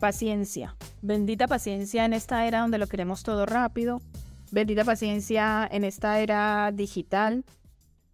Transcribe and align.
Paciencia. 0.00 0.76
Bendita 1.02 1.46
paciencia 1.46 2.06
en 2.06 2.14
esta 2.14 2.46
era 2.46 2.60
donde 2.62 2.78
lo 2.78 2.86
queremos 2.86 3.22
todo 3.22 3.44
rápido. 3.44 4.00
Bendita 4.50 4.82
paciencia 4.82 5.68
en 5.70 5.84
esta 5.84 6.20
era 6.20 6.72
digital. 6.72 7.44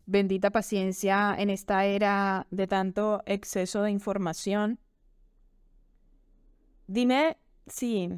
Bendita 0.04 0.50
paciencia 0.50 1.32
en 1.38 1.48
esta 1.48 1.84
era 1.84 2.48
de 2.50 2.66
tanto 2.66 3.22
exceso 3.24 3.82
de 3.82 3.92
información. 3.92 4.80
Dime 6.88 7.36
si 7.68 8.10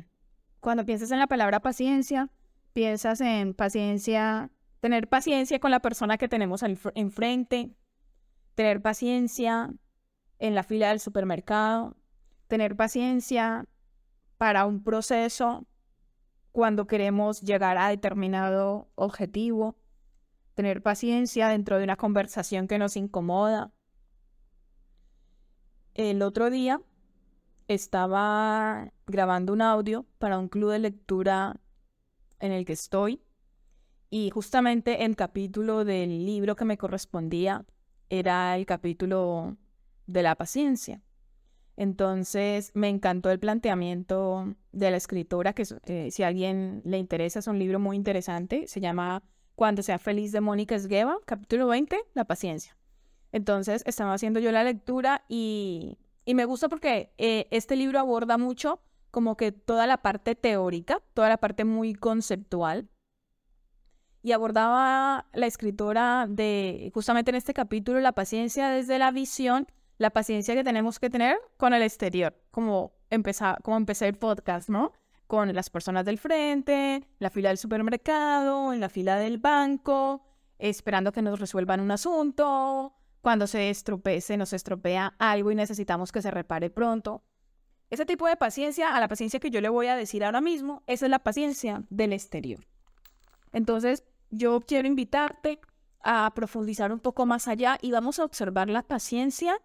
cuando 0.60 0.86
piensas 0.86 1.10
en 1.10 1.18
la 1.18 1.26
palabra 1.26 1.60
paciencia, 1.60 2.30
piensas 2.72 3.20
en 3.20 3.52
paciencia, 3.52 4.50
tener 4.80 5.08
paciencia 5.08 5.60
con 5.60 5.70
la 5.70 5.80
persona 5.80 6.16
que 6.16 6.28
tenemos 6.28 6.62
enfrente, 6.62 7.70
tener 8.54 8.80
paciencia 8.80 9.74
en 10.38 10.54
la 10.54 10.62
fila 10.62 10.88
del 10.88 11.00
supermercado, 11.00 11.97
tener 12.48 12.76
paciencia 12.76 13.66
para 14.38 14.66
un 14.66 14.82
proceso 14.82 15.66
cuando 16.52 16.86
queremos 16.86 17.42
llegar 17.42 17.78
a 17.78 17.88
determinado 17.88 18.88
objetivo, 18.94 19.76
tener 20.54 20.82
paciencia 20.82 21.48
dentro 21.48 21.78
de 21.78 21.84
una 21.84 21.96
conversación 21.96 22.66
que 22.66 22.78
nos 22.78 22.96
incomoda. 22.96 23.72
El 25.94 26.22
otro 26.22 26.50
día 26.50 26.80
estaba 27.68 28.92
grabando 29.06 29.52
un 29.52 29.62
audio 29.62 30.06
para 30.18 30.38
un 30.38 30.48
club 30.48 30.72
de 30.72 30.78
lectura 30.78 31.60
en 32.40 32.52
el 32.52 32.64
que 32.64 32.72
estoy 32.72 33.22
y 34.10 34.30
justamente 34.30 35.04
el 35.04 35.16
capítulo 35.16 35.84
del 35.84 36.24
libro 36.24 36.56
que 36.56 36.64
me 36.64 36.78
correspondía 36.78 37.66
era 38.08 38.56
el 38.56 38.64
capítulo 38.64 39.56
de 40.06 40.22
la 40.22 40.34
paciencia. 40.34 41.02
Entonces 41.78 42.72
me 42.74 42.88
encantó 42.88 43.30
el 43.30 43.38
planteamiento 43.38 44.56
de 44.72 44.90
la 44.90 44.96
escritora, 44.96 45.52
que 45.52 45.62
eh, 45.86 46.10
si 46.10 46.24
a 46.24 46.26
alguien 46.26 46.82
le 46.84 46.98
interesa 46.98 47.38
es 47.38 47.46
un 47.46 47.60
libro 47.60 47.78
muy 47.78 47.94
interesante, 47.94 48.66
se 48.66 48.80
llama 48.80 49.22
Cuando 49.54 49.84
sea 49.84 50.00
feliz 50.00 50.32
de 50.32 50.40
Mónica 50.40 50.74
Esgueva, 50.74 51.18
capítulo 51.24 51.68
20, 51.68 51.96
La 52.14 52.24
paciencia. 52.24 52.76
Entonces 53.30 53.84
estaba 53.86 54.12
haciendo 54.12 54.40
yo 54.40 54.50
la 54.50 54.64
lectura 54.64 55.24
y, 55.28 55.98
me 56.26 56.46
gusta 56.46 56.68
porque 56.68 57.12
eh, 57.16 57.46
este 57.52 57.76
libro 57.76 58.00
aborda 58.00 58.38
mucho 58.38 58.80
como 59.12 59.36
que 59.36 59.52
toda 59.52 59.86
la 59.86 59.98
parte 59.98 60.34
teórica, 60.34 61.00
toda 61.14 61.28
la 61.28 61.36
parte 61.36 61.64
muy 61.64 61.94
conceptual. 61.94 62.88
Y 64.20 64.32
abordaba 64.32 65.26
la 65.32 65.46
escritora 65.46 66.26
de 66.28 66.90
justamente 66.92 67.30
en 67.30 67.36
este 67.36 67.54
capítulo 67.54 68.00
la 68.00 68.10
paciencia 68.10 68.68
desde 68.68 68.98
la 68.98 69.12
visión 69.12 69.68
la 69.98 70.10
paciencia 70.10 70.54
que 70.54 70.64
tenemos 70.64 70.98
que 70.98 71.10
tener 71.10 71.38
con 71.56 71.74
el 71.74 71.82
exterior, 71.82 72.34
como, 72.50 72.92
empezar, 73.10 73.60
como 73.62 73.76
empecé 73.76 74.08
el 74.08 74.16
podcast, 74.16 74.68
¿no? 74.68 74.92
Con 75.26 75.54
las 75.54 75.68
personas 75.68 76.04
del 76.04 76.18
frente, 76.18 77.04
la 77.18 77.30
fila 77.30 77.50
del 77.50 77.58
supermercado, 77.58 78.72
en 78.72 78.80
la 78.80 78.88
fila 78.88 79.16
del 79.16 79.38
banco, 79.38 80.24
esperando 80.58 81.12
que 81.12 81.20
nos 81.20 81.38
resuelvan 81.38 81.80
un 81.80 81.90
asunto, 81.90 82.94
cuando 83.20 83.46
se 83.46 83.68
estropee, 83.68 84.22
nos 84.38 84.52
estropea 84.52 85.14
algo 85.18 85.50
y 85.50 85.54
necesitamos 85.54 86.12
que 86.12 86.22
se 86.22 86.30
repare 86.30 86.70
pronto. 86.70 87.24
Ese 87.90 88.06
tipo 88.06 88.26
de 88.26 88.36
paciencia, 88.36 88.94
a 88.94 89.00
la 89.00 89.08
paciencia 89.08 89.40
que 89.40 89.50
yo 89.50 89.60
le 89.60 89.68
voy 89.68 89.88
a 89.88 89.96
decir 89.96 90.24
ahora 90.24 90.40
mismo, 90.40 90.82
esa 90.86 91.06
es 91.06 91.10
la 91.10 91.18
paciencia 91.18 91.84
del 91.90 92.12
exterior. 92.12 92.66
Entonces, 93.52 94.04
yo 94.30 94.60
quiero 94.60 94.86
invitarte 94.86 95.58
a 96.02 96.30
profundizar 96.34 96.92
un 96.92 97.00
poco 97.00 97.26
más 97.26 97.48
allá 97.48 97.78
y 97.80 97.90
vamos 97.90 98.18
a 98.18 98.24
observar 98.24 98.68
la 98.68 98.82
paciencia 98.82 99.60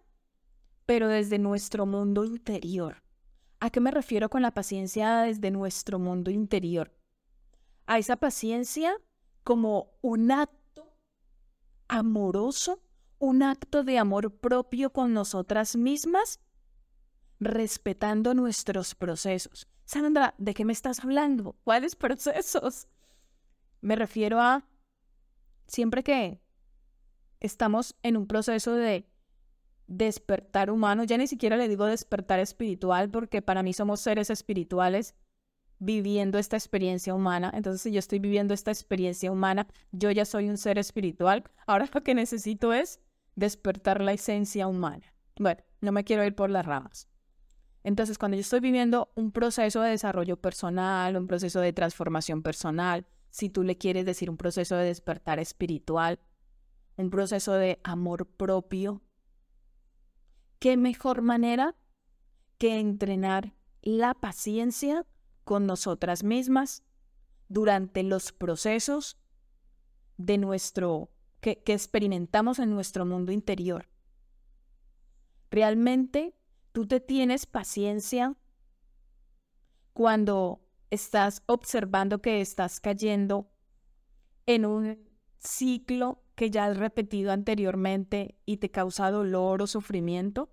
pero 0.86 1.08
desde 1.08 1.38
nuestro 1.38 1.86
mundo 1.86 2.24
interior. 2.24 3.02
¿A 3.60 3.70
qué 3.70 3.80
me 3.80 3.90
refiero 3.90 4.28
con 4.28 4.42
la 4.42 4.52
paciencia 4.52 5.22
desde 5.22 5.50
nuestro 5.50 5.98
mundo 5.98 6.30
interior? 6.30 6.92
A 7.86 7.98
esa 7.98 8.16
paciencia 8.16 8.94
como 9.42 9.96
un 10.02 10.30
acto 10.30 10.98
amoroso, 11.88 12.82
un 13.18 13.42
acto 13.42 13.84
de 13.84 13.98
amor 13.98 14.36
propio 14.38 14.90
con 14.90 15.12
nosotras 15.12 15.76
mismas, 15.76 16.40
respetando 17.40 18.34
nuestros 18.34 18.94
procesos. 18.94 19.68
Sandra, 19.84 20.34
¿de 20.38 20.54
qué 20.54 20.64
me 20.64 20.72
estás 20.72 21.00
hablando? 21.00 21.56
¿Cuáles 21.64 21.94
procesos? 21.96 22.88
Me 23.80 23.96
refiero 23.96 24.40
a 24.40 24.66
siempre 25.66 26.02
que 26.02 26.40
estamos 27.40 27.96
en 28.02 28.16
un 28.16 28.26
proceso 28.26 28.72
de 28.72 29.06
despertar 29.86 30.70
humano, 30.70 31.04
ya 31.04 31.18
ni 31.18 31.26
siquiera 31.26 31.56
le 31.56 31.68
digo 31.68 31.86
despertar 31.86 32.40
espiritual 32.40 33.10
porque 33.10 33.42
para 33.42 33.62
mí 33.62 33.72
somos 33.72 34.00
seres 34.00 34.30
espirituales 34.30 35.14
viviendo 35.78 36.38
esta 36.38 36.56
experiencia 36.56 37.14
humana. 37.14 37.50
Entonces, 37.54 37.82
si 37.82 37.92
yo 37.92 37.98
estoy 37.98 38.18
viviendo 38.18 38.54
esta 38.54 38.70
experiencia 38.70 39.30
humana, 39.30 39.66
yo 39.92 40.10
ya 40.10 40.24
soy 40.24 40.48
un 40.48 40.56
ser 40.56 40.78
espiritual. 40.78 41.44
Ahora 41.66 41.88
lo 41.94 42.02
que 42.02 42.14
necesito 42.14 42.72
es 42.72 43.00
despertar 43.36 44.00
la 44.00 44.12
esencia 44.12 44.66
humana. 44.66 45.12
Bueno, 45.38 45.62
no 45.80 45.92
me 45.92 46.04
quiero 46.04 46.24
ir 46.24 46.34
por 46.34 46.50
las 46.50 46.64
ramas. 46.64 47.08
Entonces, 47.82 48.16
cuando 48.16 48.36
yo 48.36 48.40
estoy 48.40 48.60
viviendo 48.60 49.12
un 49.14 49.30
proceso 49.30 49.82
de 49.82 49.90
desarrollo 49.90 50.38
personal, 50.38 51.16
un 51.16 51.26
proceso 51.26 51.60
de 51.60 51.74
transformación 51.74 52.42
personal, 52.42 53.06
si 53.28 53.50
tú 53.50 53.62
le 53.62 53.76
quieres 53.76 54.06
decir 54.06 54.30
un 54.30 54.38
proceso 54.38 54.76
de 54.76 54.86
despertar 54.86 55.38
espiritual, 55.38 56.18
un 56.96 57.10
proceso 57.10 57.52
de 57.52 57.80
amor 57.82 58.26
propio, 58.26 59.02
¿Qué 60.58 60.76
mejor 60.76 61.22
manera 61.22 61.76
que 62.58 62.78
entrenar 62.78 63.54
la 63.82 64.14
paciencia 64.14 65.06
con 65.44 65.66
nosotras 65.66 66.24
mismas 66.24 66.82
durante 67.48 68.02
los 68.02 68.32
procesos 68.32 69.18
de 70.16 70.38
nuestro 70.38 71.10
que, 71.40 71.62
que 71.62 71.74
experimentamos 71.74 72.58
en 72.58 72.70
nuestro 72.70 73.04
mundo 73.04 73.32
interior? 73.32 73.88
Realmente 75.50 76.34
tú 76.72 76.86
te 76.86 77.00
tienes 77.00 77.46
paciencia 77.46 78.36
cuando 79.92 80.66
estás 80.90 81.42
observando 81.46 82.20
que 82.20 82.40
estás 82.40 82.80
cayendo 82.80 83.50
en 84.46 84.66
un 84.66 85.08
ciclo 85.38 86.23
que 86.34 86.50
ya 86.50 86.66
has 86.66 86.76
repetido 86.76 87.32
anteriormente 87.32 88.36
y 88.44 88.58
te 88.58 88.70
causa 88.70 89.10
dolor 89.10 89.62
o 89.62 89.66
sufrimiento? 89.66 90.50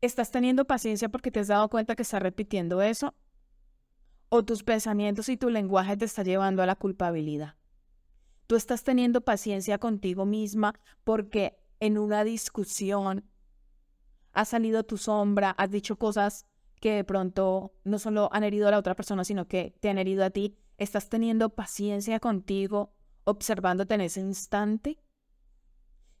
¿Estás 0.00 0.30
teniendo 0.30 0.64
paciencia 0.64 1.08
porque 1.08 1.30
te 1.30 1.40
has 1.40 1.48
dado 1.48 1.68
cuenta 1.68 1.94
que 1.94 2.02
estás 2.02 2.22
repitiendo 2.22 2.82
eso? 2.82 3.14
¿O 4.28 4.44
tus 4.44 4.64
pensamientos 4.64 5.28
y 5.28 5.36
tu 5.36 5.50
lenguaje 5.50 5.96
te 5.96 6.04
está 6.04 6.22
llevando 6.22 6.62
a 6.62 6.66
la 6.66 6.76
culpabilidad? 6.76 7.54
Tú 8.46 8.56
estás 8.56 8.82
teniendo 8.82 9.20
paciencia 9.20 9.78
contigo 9.78 10.26
misma 10.26 10.74
porque 11.04 11.58
en 11.80 11.98
una 11.98 12.24
discusión 12.24 13.24
ha 14.32 14.44
salido 14.44 14.82
tu 14.84 14.96
sombra, 14.96 15.50
has 15.50 15.70
dicho 15.70 15.96
cosas 15.96 16.46
que 16.80 16.94
de 16.94 17.04
pronto 17.04 17.74
no 17.84 17.98
solo 17.98 18.28
han 18.32 18.42
herido 18.42 18.66
a 18.66 18.72
la 18.72 18.78
otra 18.78 18.96
persona, 18.96 19.24
sino 19.24 19.46
que 19.46 19.72
te 19.80 19.88
han 19.88 19.98
herido 19.98 20.24
a 20.24 20.30
ti. 20.30 20.58
¿Estás 20.78 21.08
teniendo 21.08 21.50
paciencia 21.50 22.18
contigo 22.18 22.92
observándote 23.24 23.94
en 23.94 24.00
ese 24.00 24.20
instante? 24.20 24.98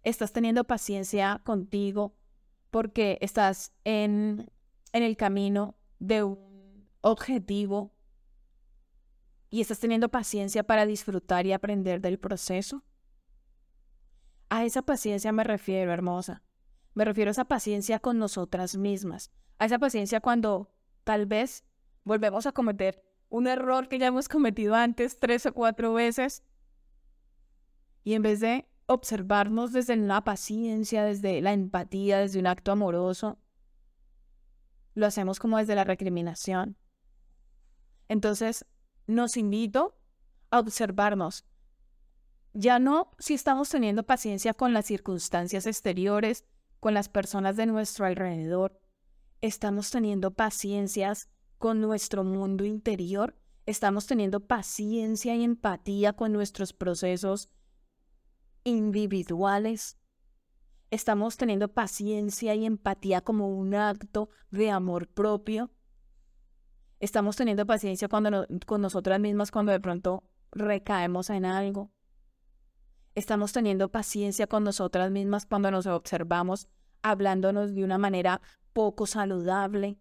¿Estás 0.02 0.32
teniendo 0.32 0.64
paciencia 0.64 1.40
contigo 1.44 2.16
porque 2.70 3.18
estás 3.20 3.72
en, 3.84 4.50
en 4.92 5.02
el 5.02 5.16
camino 5.16 5.76
de 6.00 6.24
un 6.24 6.88
objetivo 7.02 7.94
y 9.48 9.60
estás 9.60 9.78
teniendo 9.78 10.08
paciencia 10.08 10.64
para 10.64 10.86
disfrutar 10.86 11.46
y 11.46 11.52
aprender 11.52 12.00
del 12.00 12.18
proceso? 12.18 12.82
A 14.48 14.64
esa 14.64 14.82
paciencia 14.82 15.30
me 15.30 15.44
refiero, 15.44 15.92
hermosa. 15.92 16.42
Me 16.94 17.04
refiero 17.04 17.30
a 17.30 17.32
esa 17.32 17.44
paciencia 17.44 18.00
con 18.00 18.18
nosotras 18.18 18.76
mismas. 18.76 19.30
A 19.58 19.66
esa 19.66 19.78
paciencia 19.78 20.20
cuando 20.20 20.74
tal 21.04 21.26
vez 21.26 21.64
volvemos 22.04 22.46
a 22.46 22.52
cometer 22.52 23.04
un 23.28 23.46
error 23.46 23.88
que 23.88 23.98
ya 23.98 24.08
hemos 24.08 24.28
cometido 24.28 24.74
antes 24.74 25.18
tres 25.18 25.46
o 25.46 25.54
cuatro 25.54 25.94
veces 25.94 26.42
y 28.04 28.14
en 28.14 28.22
vez 28.22 28.40
de 28.40 28.68
observarnos 28.86 29.72
desde 29.72 29.96
la 29.96 30.22
paciencia, 30.24 31.04
desde 31.04 31.40
la 31.40 31.52
empatía, 31.52 32.18
desde 32.18 32.38
un 32.38 32.46
acto 32.46 32.72
amoroso, 32.72 33.38
lo 34.94 35.06
hacemos 35.06 35.38
como 35.38 35.58
desde 35.58 35.74
la 35.74 35.84
recriminación. 35.84 36.76
Entonces, 38.08 38.66
nos 39.06 39.36
invito 39.36 39.96
a 40.50 40.60
observarnos, 40.60 41.44
ya 42.52 42.78
no 42.78 43.10
si 43.18 43.34
estamos 43.34 43.70
teniendo 43.70 44.02
paciencia 44.04 44.52
con 44.52 44.74
las 44.74 44.86
circunstancias 44.86 45.66
exteriores, 45.66 46.44
con 46.80 46.94
las 46.94 47.08
personas 47.08 47.56
de 47.56 47.66
nuestro 47.66 48.04
alrededor, 48.04 48.78
estamos 49.40 49.90
teniendo 49.90 50.32
paciencias 50.32 51.30
con 51.58 51.80
nuestro 51.80 52.24
mundo 52.24 52.64
interior, 52.64 53.38
estamos 53.66 54.06
teniendo 54.06 54.40
paciencia 54.40 55.34
y 55.34 55.44
empatía 55.44 56.12
con 56.12 56.32
nuestros 56.32 56.72
procesos 56.72 57.48
individuales. 58.64 59.98
Estamos 60.90 61.36
teniendo 61.36 61.68
paciencia 61.68 62.54
y 62.54 62.66
empatía 62.66 63.22
como 63.22 63.48
un 63.48 63.74
acto 63.74 64.28
de 64.50 64.70
amor 64.70 65.08
propio. 65.08 65.70
Estamos 67.00 67.36
teniendo 67.36 67.66
paciencia 67.66 68.08
cuando 68.08 68.46
con 68.66 68.80
nosotras 68.80 69.18
mismas 69.18 69.50
cuando 69.50 69.72
de 69.72 69.80
pronto 69.80 70.24
recaemos 70.52 71.30
en 71.30 71.44
algo. 71.44 71.90
Estamos 73.14 73.52
teniendo 73.52 73.90
paciencia 73.90 74.46
con 74.46 74.64
nosotras 74.64 75.10
mismas 75.10 75.46
cuando 75.46 75.70
nos 75.70 75.86
observamos 75.86 76.68
hablándonos 77.02 77.74
de 77.74 77.84
una 77.84 77.98
manera 77.98 78.40
poco 78.72 79.06
saludable. 79.06 79.98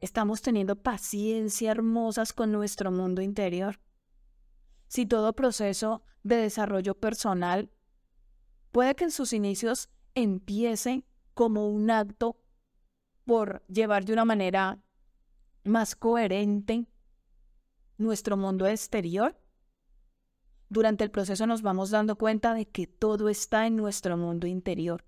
Estamos 0.00 0.42
teniendo 0.42 0.76
paciencia 0.76 1.72
hermosas 1.72 2.32
con 2.32 2.52
nuestro 2.52 2.90
mundo 2.92 3.20
interior. 3.20 3.80
Si 4.88 5.06
todo 5.06 5.34
proceso 5.34 6.02
de 6.22 6.36
desarrollo 6.36 6.94
personal 6.94 7.70
puede 8.72 8.94
que 8.94 9.04
en 9.04 9.10
sus 9.10 9.32
inicios 9.32 9.90
empiece 10.14 11.04
como 11.34 11.68
un 11.68 11.90
acto 11.90 12.40
por 13.24 13.64
llevar 13.68 14.04
de 14.04 14.14
una 14.14 14.24
manera 14.24 14.82
más 15.62 15.94
coherente 15.94 16.86
nuestro 17.98 18.36
mundo 18.36 18.66
exterior, 18.66 19.38
durante 20.70 21.04
el 21.04 21.10
proceso 21.10 21.46
nos 21.46 21.62
vamos 21.62 21.90
dando 21.90 22.16
cuenta 22.16 22.54
de 22.54 22.66
que 22.66 22.86
todo 22.86 23.28
está 23.28 23.66
en 23.66 23.76
nuestro 23.76 24.16
mundo 24.16 24.46
interior. 24.46 25.04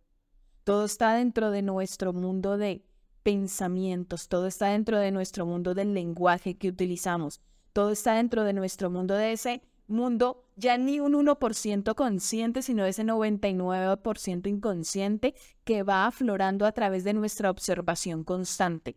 Todo 0.65 0.85
está 0.85 1.15
dentro 1.15 1.51
de 1.51 1.63
nuestro 1.63 2.13
mundo 2.13 2.57
de 2.57 2.85
pensamientos, 3.23 4.29
todo 4.29 4.47
está 4.47 4.69
dentro 4.69 4.99
de 4.99 5.11
nuestro 5.11 5.47
mundo 5.47 5.75
del 5.75 5.95
lenguaje 5.95 6.57
que 6.57 6.69
utilizamos, 6.69 7.41
todo 7.73 7.91
está 7.91 8.15
dentro 8.15 8.45
de 8.45 8.53
nuestro 8.53 8.91
mundo 8.91 9.15
de 9.15 9.33
ese 9.33 9.63
mundo 9.91 10.45
ya 10.57 10.79
ni 10.79 11.01
un 11.01 11.15
1% 11.15 11.95
consciente, 11.95 12.63
sino 12.63 12.85
ese 12.85 13.05
99% 13.05 14.47
inconsciente 14.49 15.35
que 15.65 15.83
va 15.83 16.07
aflorando 16.07 16.67
a 16.67 16.73
través 16.73 17.05
de 17.05 17.15
nuestra 17.15 17.51
observación 17.51 18.25
constante. 18.25 18.97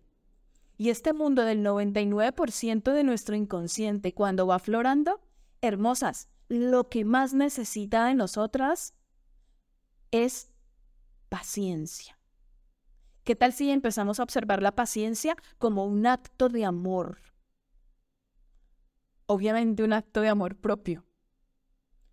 Y 0.78 0.90
este 0.90 1.14
mundo 1.14 1.44
del 1.46 1.64
99% 1.64 2.94
de 2.94 3.04
nuestro 3.04 3.36
inconsciente, 3.36 4.14
cuando 4.14 4.48
va 4.48 4.56
aflorando, 4.56 5.22
hermosas, 5.62 6.30
lo 6.50 6.90
que 6.90 7.06
más 7.06 7.34
necesita 7.34 8.06
de 8.06 8.16
nosotras 8.16 8.94
es 10.12 10.50
paciencia. 11.30 12.20
¿Qué 13.24 13.36
tal 13.36 13.54
si 13.54 13.70
empezamos 13.72 14.20
a 14.20 14.24
observar 14.24 14.62
la 14.62 14.76
paciencia 14.76 15.38
como 15.58 15.86
un 15.86 16.06
acto 16.06 16.50
de 16.50 16.66
amor? 16.66 17.20
Obviamente 19.26 19.84
un 19.84 19.94
acto 19.94 20.22
de 20.22 20.30
amor 20.30 20.58
propio. 20.58 21.06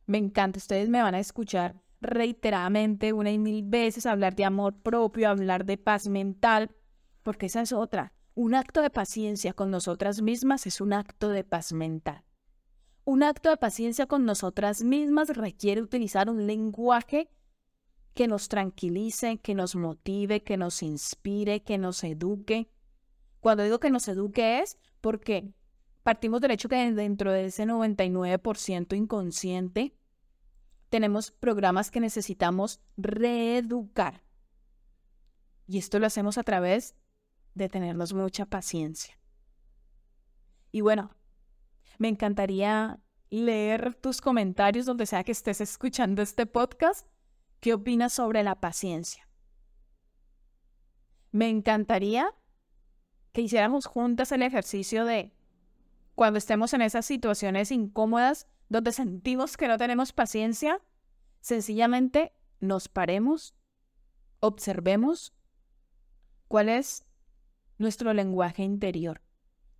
Me 0.06 0.18
encanta, 0.18 0.58
ustedes 0.58 0.88
me 0.88 1.02
van 1.02 1.14
a 1.14 1.20
escuchar 1.20 1.82
reiteradamente 2.00 3.12
una 3.12 3.30
y 3.30 3.38
mil 3.38 3.62
veces 3.62 4.06
hablar 4.06 4.34
de 4.34 4.44
amor 4.44 4.74
propio, 4.80 5.28
hablar 5.28 5.64
de 5.64 5.76
paz 5.76 6.08
mental, 6.08 6.74
porque 7.22 7.46
esa 7.46 7.62
es 7.62 7.72
otra. 7.72 8.12
Un 8.34 8.54
acto 8.54 8.80
de 8.80 8.90
paciencia 8.90 9.52
con 9.52 9.70
nosotras 9.70 10.22
mismas 10.22 10.66
es 10.66 10.80
un 10.80 10.92
acto 10.92 11.28
de 11.28 11.44
paz 11.44 11.72
mental. 11.72 12.24
Un 13.04 13.22
acto 13.22 13.50
de 13.50 13.56
paciencia 13.56 14.06
con 14.06 14.24
nosotras 14.24 14.82
mismas 14.82 15.30
requiere 15.30 15.82
utilizar 15.82 16.30
un 16.30 16.46
lenguaje 16.46 17.28
que 18.14 18.28
nos 18.28 18.48
tranquilice, 18.48 19.38
que 19.38 19.54
nos 19.54 19.74
motive, 19.76 20.42
que 20.42 20.56
nos 20.56 20.82
inspire, 20.82 21.62
que 21.62 21.78
nos 21.78 22.04
eduque. 22.04 22.70
Cuando 23.40 23.62
digo 23.62 23.80
que 23.80 23.90
nos 23.90 24.08
eduque 24.08 24.60
es 24.60 24.78
porque 25.00 25.52
partimos 26.02 26.40
del 26.40 26.52
hecho 26.52 26.68
que 26.68 26.92
dentro 26.92 27.32
de 27.32 27.46
ese 27.46 27.64
99% 27.66 28.96
inconsciente 28.96 29.96
tenemos 30.88 31.30
programas 31.30 31.90
que 31.90 32.00
necesitamos 32.00 32.80
reeducar. 32.96 34.22
Y 35.66 35.78
esto 35.78 35.98
lo 35.98 36.06
hacemos 36.06 36.36
a 36.36 36.42
través 36.42 36.96
de 37.54 37.68
tenernos 37.68 38.12
mucha 38.12 38.46
paciencia. 38.46 39.18
Y 40.72 40.80
bueno, 40.80 41.14
me 41.98 42.08
encantaría 42.08 43.00
leer 43.30 43.94
tus 43.94 44.20
comentarios 44.20 44.86
donde 44.86 45.06
sea 45.06 45.22
que 45.22 45.32
estés 45.32 45.60
escuchando 45.60 46.22
este 46.22 46.46
podcast 46.46 47.06
¿Qué 47.60 47.74
opinas 47.74 48.14
sobre 48.14 48.42
la 48.42 48.58
paciencia? 48.58 49.28
Me 51.30 51.50
encantaría 51.50 52.34
que 53.32 53.42
hiciéramos 53.42 53.84
juntas 53.84 54.32
el 54.32 54.42
ejercicio 54.42 55.04
de 55.04 55.34
cuando 56.20 56.36
estemos 56.36 56.74
en 56.74 56.82
esas 56.82 57.06
situaciones 57.06 57.70
incómodas 57.70 58.46
donde 58.68 58.92
sentimos 58.92 59.56
que 59.56 59.68
no 59.68 59.78
tenemos 59.78 60.12
paciencia, 60.12 60.78
sencillamente 61.40 62.34
nos 62.60 62.88
paremos, 62.88 63.54
observemos 64.38 65.32
cuál 66.46 66.68
es 66.68 67.06
nuestro 67.78 68.12
lenguaje 68.12 68.62
interior, 68.62 69.22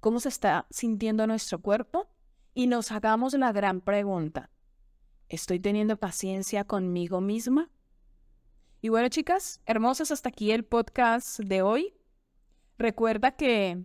cómo 0.00 0.18
se 0.18 0.30
está 0.30 0.66
sintiendo 0.70 1.26
nuestro 1.26 1.60
cuerpo 1.60 2.08
y 2.54 2.68
nos 2.68 2.90
hagamos 2.90 3.34
la 3.34 3.52
gran 3.52 3.82
pregunta, 3.82 4.48
¿Estoy 5.28 5.60
teniendo 5.60 5.98
paciencia 5.98 6.64
conmigo 6.64 7.20
misma? 7.20 7.70
Y 8.80 8.88
bueno, 8.88 9.10
chicas, 9.10 9.60
hermosas, 9.66 10.10
hasta 10.10 10.30
aquí 10.30 10.52
el 10.52 10.64
podcast 10.64 11.40
de 11.40 11.60
hoy. 11.60 11.92
Recuerda 12.78 13.32
que 13.32 13.84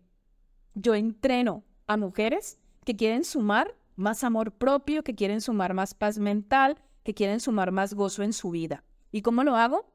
yo 0.74 0.96
entreno 0.96 1.66
a 1.88 1.98
mujeres 1.98 2.60
que 2.84 2.96
quieren 2.96 3.24
sumar 3.24 3.76
más 3.96 4.24
amor 4.24 4.52
propio, 4.52 5.04
que 5.04 5.16
quieren 5.16 5.42
sumar 5.42 5.74
más 5.74 5.94
paz 5.94 6.18
mental, 6.20 6.78
que 7.04 7.14
quieren 7.14 7.40
sumar 7.40 7.72
más 7.72 7.94
gozo 7.94 8.24
en 8.24 8.34
su 8.34 8.52
vida. 8.52 8.84
¿Y 9.12 9.22
cómo 9.22 9.44
lo 9.44 9.56
hago? 9.56 9.94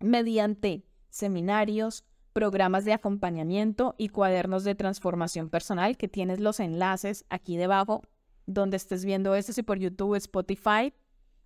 Mediante 0.00 0.84
seminarios, 1.08 2.04
programas 2.32 2.84
de 2.84 2.92
acompañamiento 2.92 3.94
y 3.98 4.10
cuadernos 4.10 4.62
de 4.64 4.74
transformación 4.74 5.48
personal, 5.48 5.96
que 5.96 6.08
tienes 6.08 6.38
los 6.38 6.60
enlaces 6.60 7.24
aquí 7.28 7.56
debajo 7.56 8.02
donde 8.46 8.76
estés 8.76 9.04
viendo 9.04 9.34
esto, 9.34 9.52
si 9.52 9.62
por 9.62 9.78
YouTube, 9.78 10.14
Spotify, 10.16 10.94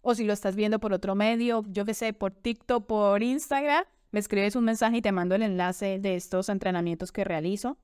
o 0.03 0.14
si 0.14 0.25
lo 0.25 0.32
estás 0.32 0.56
viendo 0.56 0.79
por 0.79 0.93
otro 0.93 1.14
medio, 1.14 1.64
yo 1.69 1.85
que 1.85 1.94
sé, 1.94 2.12
por 2.12 2.32
TikTok, 2.32 2.87
por 2.87 3.23
Instagram, 3.23 3.85
me 4.11 4.20
escribes 4.20 4.56
un 4.56 4.64
mensaje 4.64 4.99
y 4.99 5.03
te 5.03 5.12
mando 5.12 5.35
el 5.35 5.43
enlace 5.43 5.99
de 5.99 6.17
estos 6.17 6.49
entrenamientos 6.49 7.11
que 7.11 7.25
realizo. 7.25 7.79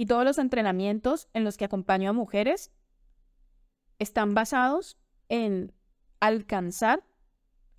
Y 0.00 0.06
todos 0.06 0.24
los 0.24 0.38
entrenamientos 0.38 1.28
en 1.34 1.44
los 1.44 1.58
que 1.58 1.66
acompaño 1.66 2.08
a 2.08 2.14
mujeres 2.14 2.72
están 3.98 4.32
basados 4.32 4.96
en 5.28 5.74
alcanzar 6.20 7.04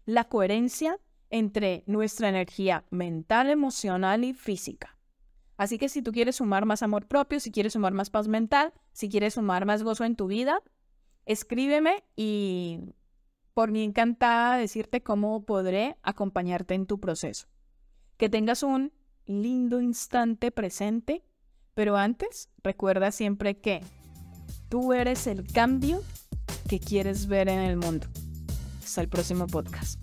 la 0.05 0.25
coherencia 0.25 0.99
entre 1.31 1.83
nuestra 1.87 2.29
energía 2.29 2.85
mental, 2.91 3.49
emocional 3.49 4.23
y 4.23 4.35
física. 4.35 4.99
Así 5.57 5.79
que 5.79 5.89
si 5.89 6.03
tú 6.03 6.11
quieres 6.11 6.35
sumar 6.35 6.65
más 6.65 6.83
amor 6.83 7.07
propio, 7.07 7.39
si 7.39 7.51
quieres 7.51 7.73
sumar 7.73 7.93
más 7.93 8.11
paz 8.11 8.27
mental, 8.27 8.71
si 8.91 9.09
quieres 9.09 9.33
sumar 9.33 9.65
más 9.65 9.81
gozo 9.81 10.03
en 10.03 10.15
tu 10.15 10.27
vida, 10.27 10.61
escríbeme 11.25 12.03
y 12.15 12.81
por 13.55 13.71
mí 13.71 13.83
encantada 13.83 14.57
decirte 14.57 15.01
cómo 15.01 15.43
podré 15.43 15.97
acompañarte 16.03 16.75
en 16.75 16.85
tu 16.85 16.99
proceso. 16.99 17.47
Que 18.17 18.29
tengas 18.29 18.61
un 18.61 18.93
lindo 19.25 19.81
instante 19.81 20.51
presente, 20.51 21.23
pero 21.81 21.97
antes 21.97 22.47
recuerda 22.63 23.11
siempre 23.11 23.57
que 23.57 23.81
tú 24.69 24.93
eres 24.93 25.25
el 25.25 25.51
cambio 25.51 26.03
que 26.69 26.79
quieres 26.79 27.25
ver 27.25 27.49
en 27.49 27.57
el 27.57 27.75
mundo. 27.75 28.05
Hasta 28.83 29.01
el 29.01 29.09
próximo 29.09 29.47
podcast. 29.47 29.99